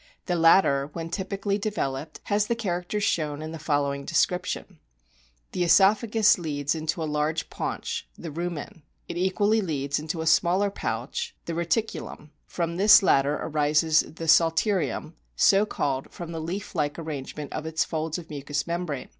The 0.25 0.33
latter, 0.35 0.89
when 0.93 1.11
typically 1.11 1.59
developed, 1.59 2.21
has 2.23 2.47
the 2.47 2.55
charac 2.55 2.87
ters 2.87 3.03
shown 3.03 3.43
in 3.43 3.51
the 3.51 3.59
following 3.59 4.03
description: 4.03 4.79
The 5.51 5.61
oesophagus 5.61 6.39
leads 6.39 6.73
into 6.73 7.03
a 7.03 7.03
large 7.13 7.51
paunch, 7.51 8.07
the 8.17 8.31
rumen; 8.31 8.81
it 9.07 9.15
equally 9.15 9.61
leads 9.61 9.99
into 9.99 10.21
a 10.21 10.25
smaller 10.25 10.71
pouch, 10.71 11.35
the 11.45 11.53
reticulum; 11.53 12.31
from 12.47 12.77
this 12.77 13.03
latter 13.03 13.35
arises 13.35 13.99
the 13.99 14.27
psalterium, 14.27 15.13
so 15.35 15.67
called 15.67 16.09
from 16.11 16.31
the 16.31 16.41
leaf 16.41 16.73
like 16.73 16.97
arrangement 16.97 17.53
of 17.53 17.67
its 17.67 17.85
folds 17.85 18.17
of 18.17 18.27
mucous 18.31 18.65
membrane. 18.65 19.09